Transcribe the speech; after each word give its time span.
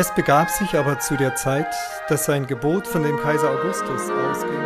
Es 0.00 0.14
begab 0.14 0.48
sich 0.48 0.76
aber 0.76 1.00
zu 1.00 1.16
der 1.16 1.34
Zeit, 1.34 1.74
dass 2.08 2.24
sein 2.24 2.46
Gebot 2.46 2.86
von 2.86 3.02
dem 3.02 3.18
Kaiser 3.18 3.50
Augustus 3.50 4.08
ausging, 4.08 4.62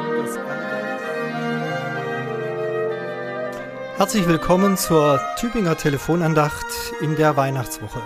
Herzlich 3.96 4.28
willkommen 4.28 4.76
zur 4.76 5.22
Tübinger 5.38 5.78
Telefonandacht 5.78 6.66
in 7.00 7.16
der 7.16 7.34
Weihnachtswoche. 7.38 8.02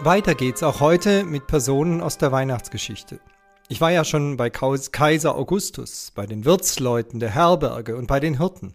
Weiter 0.00 0.34
geht's 0.34 0.64
auch 0.64 0.80
heute 0.80 1.22
mit 1.22 1.46
Personen 1.46 2.00
aus 2.00 2.18
der 2.18 2.32
Weihnachtsgeschichte. 2.32 3.20
Ich 3.68 3.80
war 3.80 3.92
ja 3.92 4.04
schon 4.04 4.36
bei 4.36 4.50
Kaiser 4.50 5.36
Augustus, 5.36 6.10
bei 6.12 6.26
den 6.26 6.44
Wirtsleuten 6.44 7.20
der 7.20 7.30
Herberge 7.30 7.94
und 7.94 8.08
bei 8.08 8.18
den 8.18 8.38
Hirten. 8.38 8.74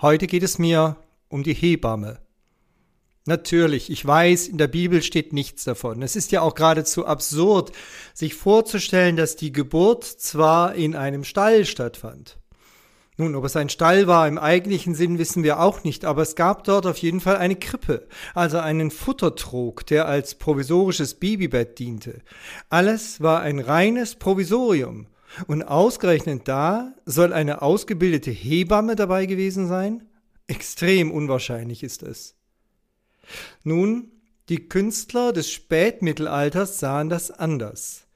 Heute 0.00 0.28
geht 0.28 0.44
es 0.44 0.60
mir 0.60 0.94
um 1.28 1.42
die 1.42 1.54
Hebamme, 1.54 2.20
Natürlich, 3.26 3.90
ich 3.90 4.04
weiß, 4.04 4.48
in 4.48 4.56
der 4.56 4.68
Bibel 4.68 5.02
steht 5.02 5.32
nichts 5.32 5.64
davon. 5.64 6.02
Es 6.02 6.16
ist 6.16 6.32
ja 6.32 6.40
auch 6.40 6.54
geradezu 6.54 7.06
absurd, 7.06 7.72
sich 8.14 8.34
vorzustellen, 8.34 9.16
dass 9.16 9.36
die 9.36 9.52
Geburt 9.52 10.04
zwar 10.04 10.74
in 10.74 10.96
einem 10.96 11.24
Stall 11.24 11.66
stattfand. 11.66 12.38
Nun, 13.18 13.34
ob 13.34 13.44
es 13.44 13.54
ein 13.54 13.68
Stall 13.68 14.06
war 14.06 14.26
im 14.26 14.38
eigentlichen 14.38 14.94
Sinn, 14.94 15.18
wissen 15.18 15.42
wir 15.42 15.60
auch 15.60 15.84
nicht, 15.84 16.06
aber 16.06 16.22
es 16.22 16.36
gab 16.36 16.64
dort 16.64 16.86
auf 16.86 16.96
jeden 16.96 17.20
Fall 17.20 17.36
eine 17.36 17.56
Krippe, 17.56 18.08
also 18.34 18.56
einen 18.56 18.90
Futtertrog, 18.90 19.84
der 19.84 20.06
als 20.06 20.36
provisorisches 20.36 21.12
Babybett 21.12 21.78
diente. 21.78 22.22
Alles 22.70 23.20
war 23.20 23.42
ein 23.42 23.58
reines 23.58 24.14
Provisorium. 24.14 25.08
Und 25.46 25.62
ausgerechnet 25.62 26.48
da 26.48 26.94
soll 27.04 27.34
eine 27.34 27.60
ausgebildete 27.60 28.30
Hebamme 28.30 28.96
dabei 28.96 29.26
gewesen 29.26 29.68
sein? 29.68 30.08
Extrem 30.46 31.12
unwahrscheinlich 31.12 31.82
ist 31.82 32.02
es. 32.02 32.39
Nun, 33.64 34.10
die 34.48 34.68
Künstler 34.68 35.32
des 35.32 35.50
Spätmittelalters 35.50 36.80
sahen 36.80 37.08
das 37.08 37.30
anders. 37.30 38.06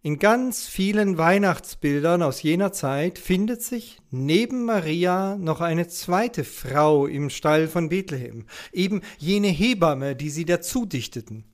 In 0.00 0.20
ganz 0.20 0.66
vielen 0.66 1.18
Weihnachtsbildern 1.18 2.22
aus 2.22 2.40
jener 2.40 2.72
Zeit 2.72 3.18
findet 3.18 3.62
sich 3.62 3.98
neben 4.10 4.64
Maria 4.64 5.36
noch 5.36 5.60
eine 5.60 5.88
zweite 5.88 6.44
Frau 6.44 7.06
im 7.06 7.30
Stall 7.30 7.68
von 7.68 7.88
Bethlehem, 7.88 8.46
eben 8.72 9.02
jene 9.18 9.48
Hebamme, 9.48 10.14
die 10.14 10.30
sie 10.30 10.44
dazu 10.44 10.86
dichteten. 10.86 11.44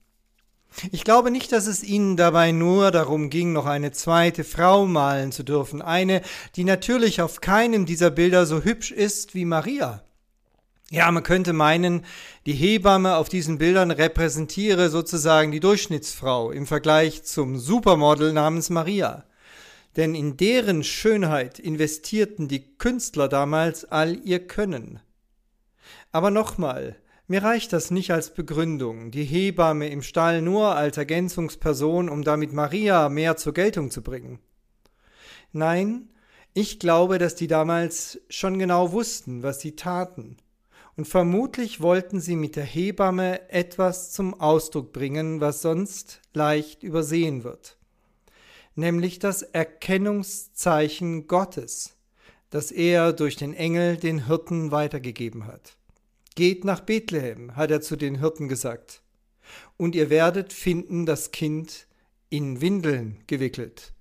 Ich 0.92 1.04
glaube 1.04 1.30
nicht, 1.30 1.52
dass 1.52 1.66
es 1.66 1.82
ihnen 1.82 2.16
dabei 2.16 2.52
nur 2.52 2.90
darum 2.90 3.28
ging, 3.28 3.52
noch 3.52 3.66
eine 3.66 3.90
zweite 3.90 4.44
Frau 4.44 4.86
malen 4.86 5.32
zu 5.32 5.42
dürfen, 5.42 5.82
eine, 5.82 6.20
die 6.54 6.64
natürlich 6.64 7.22
auf 7.22 7.40
keinem 7.40 7.86
dieser 7.86 8.10
Bilder 8.10 8.44
so 8.44 8.62
hübsch 8.62 8.92
ist 8.92 9.34
wie 9.34 9.46
Maria. 9.46 10.03
Ja, 10.90 11.10
man 11.10 11.22
könnte 11.22 11.54
meinen, 11.54 12.04
die 12.44 12.52
Hebamme 12.52 13.16
auf 13.16 13.30
diesen 13.30 13.56
Bildern 13.56 13.90
repräsentiere 13.90 14.90
sozusagen 14.90 15.50
die 15.50 15.60
Durchschnittsfrau 15.60 16.50
im 16.50 16.66
Vergleich 16.66 17.24
zum 17.24 17.58
Supermodel 17.58 18.32
namens 18.34 18.68
Maria. 18.68 19.24
Denn 19.96 20.14
in 20.14 20.36
deren 20.36 20.84
Schönheit 20.84 21.58
investierten 21.58 22.48
die 22.48 22.76
Künstler 22.76 23.28
damals 23.28 23.86
all 23.86 24.18
ihr 24.24 24.46
Können. 24.46 25.00
Aber 26.12 26.30
nochmal, 26.30 26.96
mir 27.28 27.42
reicht 27.42 27.72
das 27.72 27.90
nicht 27.90 28.10
als 28.10 28.34
Begründung, 28.34 29.10
die 29.10 29.24
Hebamme 29.24 29.88
im 29.88 30.02
Stall 30.02 30.42
nur 30.42 30.76
als 30.76 30.98
Ergänzungsperson, 30.98 32.10
um 32.10 32.22
damit 32.22 32.52
Maria 32.52 33.08
mehr 33.08 33.36
zur 33.36 33.54
Geltung 33.54 33.90
zu 33.90 34.02
bringen. 34.02 34.38
Nein, 35.50 36.10
ich 36.52 36.78
glaube, 36.78 37.18
dass 37.18 37.36
die 37.36 37.46
damals 37.46 38.20
schon 38.28 38.58
genau 38.58 38.92
wussten, 38.92 39.42
was 39.42 39.60
sie 39.60 39.76
taten 39.76 40.36
und 40.96 41.06
vermutlich 41.06 41.80
wollten 41.80 42.20
sie 42.20 42.36
mit 42.36 42.56
der 42.56 42.64
Hebamme 42.64 43.50
etwas 43.50 44.12
zum 44.12 44.38
Ausdruck 44.40 44.92
bringen, 44.92 45.40
was 45.40 45.62
sonst 45.62 46.20
leicht 46.32 46.82
übersehen 46.82 47.42
wird, 47.42 47.76
nämlich 48.74 49.18
das 49.18 49.42
Erkennungszeichen 49.42 51.26
Gottes, 51.26 51.96
das 52.50 52.70
er 52.70 53.12
durch 53.12 53.36
den 53.36 53.54
Engel 53.54 53.96
den 53.96 54.26
Hirten 54.26 54.70
weitergegeben 54.70 55.46
hat. 55.46 55.76
Geht 56.36 56.64
nach 56.64 56.80
Bethlehem, 56.80 57.56
hat 57.56 57.70
er 57.70 57.80
zu 57.80 57.96
den 57.96 58.18
Hirten 58.18 58.48
gesagt, 58.48 59.02
und 59.76 59.94
ihr 59.94 60.10
werdet 60.10 60.52
finden 60.52 61.06
das 61.06 61.32
Kind 61.32 61.86
in 62.30 62.60
Windeln 62.60 63.18
gewickelt. 63.26 63.93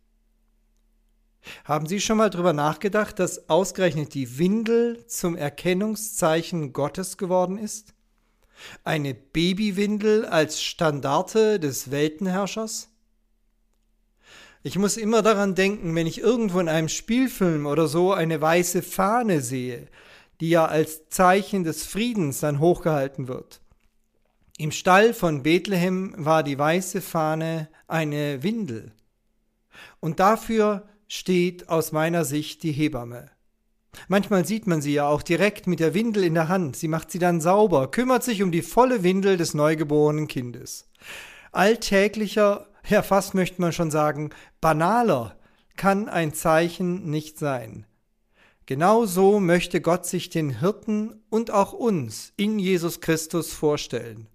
Haben 1.65 1.85
Sie 1.87 1.99
schon 1.99 2.17
mal 2.17 2.29
darüber 2.29 2.53
nachgedacht, 2.53 3.19
dass 3.19 3.49
ausgerechnet 3.49 4.13
die 4.13 4.37
Windel 4.37 5.05
zum 5.07 5.35
Erkennungszeichen 5.35 6.73
Gottes 6.73 7.17
geworden 7.17 7.57
ist? 7.57 7.93
Eine 8.83 9.13
Babywindel 9.13 10.25
als 10.25 10.61
Standarte 10.61 11.59
des 11.59 11.91
Weltenherrschers? 11.91 12.89
Ich 14.65 14.77
muss 14.77 14.95
immer 14.95 15.21
daran 15.21 15.55
denken, 15.55 15.93
wenn 15.93 16.07
ich 16.07 16.21
irgendwo 16.21 16.59
in 16.59 16.69
einem 16.69 16.87
Spielfilm 16.87 17.65
oder 17.65 17.87
so 17.87 18.13
eine 18.13 18.39
weiße 18.39 18.81
Fahne 18.81 19.41
sehe, 19.41 19.87
die 20.39 20.49
ja 20.49 20.65
als 20.65 21.09
Zeichen 21.09 21.65
des 21.65 21.85
Friedens 21.85 22.39
dann 22.39 22.59
hochgehalten 22.59 23.27
wird. 23.27 23.59
Im 24.57 24.71
Stall 24.71 25.13
von 25.13 25.43
Bethlehem 25.43 26.13
war 26.17 26.43
die 26.43 26.57
weiße 26.57 27.01
Fahne 27.01 27.67
eine 27.87 28.43
Windel. 28.43 28.93
Und 29.99 30.19
dafür 30.21 30.87
steht 31.07 31.69
aus 31.69 31.91
meiner 31.91 32.25
Sicht 32.25 32.63
die 32.63 32.71
Hebamme. 32.71 33.29
Manchmal 34.07 34.45
sieht 34.45 34.67
man 34.67 34.81
sie 34.81 34.93
ja 34.93 35.07
auch 35.07 35.21
direkt 35.21 35.67
mit 35.67 35.79
der 35.79 35.93
Windel 35.93 36.23
in 36.23 36.33
der 36.33 36.49
Hand. 36.49 36.75
Sie 36.75 36.87
macht 36.87 37.11
sie 37.11 37.19
dann 37.19 37.41
sauber, 37.41 37.91
kümmert 37.91 38.23
sich 38.23 38.41
um 38.41 38.51
die 38.51 38.61
volle 38.61 39.03
Windel 39.03 39.37
des 39.37 39.53
neugeborenen 39.53 40.27
Kindes. 40.27 40.89
Alltäglicher, 41.51 42.67
ja 42.87 43.03
fast 43.03 43.35
möchte 43.35 43.61
man 43.61 43.71
schon 43.71 43.91
sagen, 43.91 44.31
banaler 44.61 45.37
kann 45.75 46.09
ein 46.09 46.33
Zeichen 46.33 47.09
nicht 47.09 47.37
sein. 47.37 47.85
Genau 48.65 49.05
so 49.05 49.39
möchte 49.39 49.81
Gott 49.81 50.05
sich 50.05 50.29
den 50.29 50.59
Hirten 50.59 51.21
und 51.29 51.51
auch 51.51 51.73
uns 51.73 52.33
in 52.37 52.59
Jesus 52.59 53.01
Christus 53.01 53.51
vorstellen. 53.51 54.27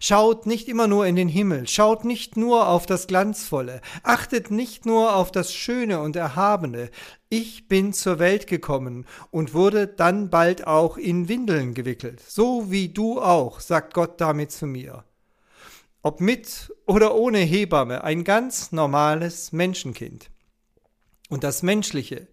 Schaut 0.00 0.46
nicht 0.46 0.68
immer 0.68 0.86
nur 0.86 1.06
in 1.06 1.16
den 1.16 1.28
Himmel, 1.28 1.66
schaut 1.68 2.04
nicht 2.04 2.36
nur 2.36 2.68
auf 2.68 2.86
das 2.86 3.06
Glanzvolle, 3.06 3.80
achtet 4.02 4.50
nicht 4.50 4.86
nur 4.86 5.16
auf 5.16 5.32
das 5.32 5.52
Schöne 5.52 6.00
und 6.00 6.16
Erhabene. 6.16 6.90
Ich 7.28 7.68
bin 7.68 7.92
zur 7.92 8.18
Welt 8.18 8.46
gekommen 8.46 9.06
und 9.30 9.54
wurde 9.54 9.86
dann 9.86 10.30
bald 10.30 10.66
auch 10.66 10.96
in 10.96 11.28
Windeln 11.28 11.74
gewickelt, 11.74 12.20
so 12.20 12.70
wie 12.70 12.88
du 12.88 13.20
auch, 13.20 13.60
sagt 13.60 13.94
Gott 13.94 14.20
damit 14.20 14.52
zu 14.52 14.66
mir. 14.66 15.04
Ob 16.02 16.20
mit 16.20 16.72
oder 16.86 17.14
ohne 17.14 17.38
Hebamme, 17.38 18.04
ein 18.04 18.24
ganz 18.24 18.72
normales 18.72 19.52
Menschenkind. 19.52 20.30
Und 21.28 21.44
das 21.44 21.62
Menschliche, 21.62 22.28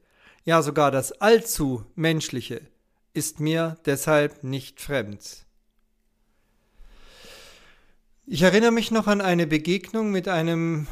ja 0.45 0.61
sogar 0.61 0.91
das 0.91 1.11
allzu 1.13 1.83
Menschliche, 1.95 2.61
ist 3.13 3.39
mir 3.39 3.77
deshalb 3.85 4.43
nicht 4.43 4.79
fremd. 4.81 5.44
Ich 8.27 8.41
erinnere 8.41 8.71
mich 8.71 8.89
noch 8.89 9.05
an 9.05 9.21
eine 9.21 9.45
Begegnung 9.45 10.11
mit 10.11 10.27
einem 10.27 10.87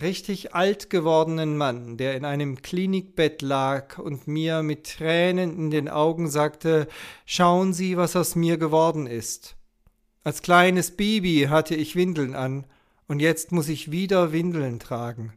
richtig 0.00 0.54
alt 0.54 0.88
gewordenen 0.88 1.58
Mann, 1.58 1.98
der 1.98 2.16
in 2.16 2.24
einem 2.24 2.62
Klinikbett 2.62 3.42
lag 3.42 3.98
und 3.98 4.26
mir 4.26 4.62
mit 4.62 4.96
Tränen 4.96 5.54
in 5.54 5.70
den 5.70 5.90
Augen 5.90 6.30
sagte, 6.30 6.88
Schauen 7.26 7.74
Sie, 7.74 7.98
was 7.98 8.16
aus 8.16 8.36
mir 8.36 8.56
geworden 8.56 9.06
ist. 9.06 9.56
Als 10.24 10.40
kleines 10.40 10.96
Baby 10.96 11.48
hatte 11.50 11.74
ich 11.74 11.94
Windeln 11.94 12.34
an, 12.34 12.66
und 13.06 13.20
jetzt 13.20 13.52
muss 13.52 13.68
ich 13.68 13.90
wieder 13.90 14.32
Windeln 14.32 14.78
tragen. 14.78 15.34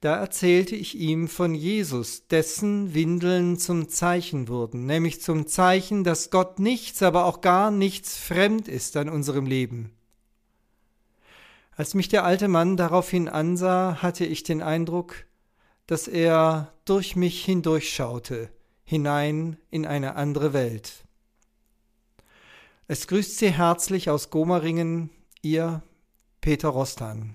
Da 0.00 0.14
erzählte 0.14 0.76
ich 0.76 0.96
ihm 0.96 1.26
von 1.26 1.54
Jesus, 1.56 2.28
dessen 2.28 2.94
Windeln 2.94 3.58
zum 3.58 3.88
Zeichen 3.88 4.46
wurden, 4.46 4.86
nämlich 4.86 5.20
zum 5.20 5.48
Zeichen, 5.48 6.04
dass 6.04 6.30
Gott 6.30 6.60
nichts, 6.60 7.02
aber 7.02 7.24
auch 7.24 7.40
gar 7.40 7.72
nichts 7.72 8.16
fremd 8.16 8.68
ist 8.68 8.96
an 8.96 9.08
unserem 9.08 9.46
Leben. 9.46 9.92
Als 11.72 11.94
mich 11.94 12.08
der 12.08 12.24
alte 12.24 12.46
Mann 12.46 12.76
daraufhin 12.76 13.28
ansah, 13.28 14.00
hatte 14.00 14.24
ich 14.24 14.44
den 14.44 14.62
Eindruck, 14.62 15.26
dass 15.88 16.06
er 16.06 16.72
durch 16.84 17.16
mich 17.16 17.44
hindurchschaute, 17.44 18.50
hinein 18.84 19.56
in 19.70 19.84
eine 19.84 20.14
andere 20.14 20.52
Welt. 20.52 21.04
Es 22.86 23.06
grüßt 23.08 23.38
Sie 23.38 23.50
herzlich 23.50 24.10
aus 24.10 24.30
Gomaringen, 24.30 25.10
Ihr 25.42 25.82
Peter 26.40 26.68
Rostan. 26.68 27.34